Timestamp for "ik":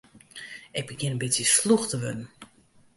0.79-0.83